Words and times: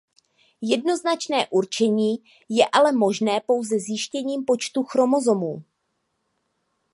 Jednoznačné 0.61 1.47
určení 1.51 2.23
je 2.49 2.65
ale 2.71 2.91
možné 2.91 3.41
pouze 3.45 3.79
zjištěním 3.79 4.45
počtu 4.45 4.83
chromozomů. 4.83 5.63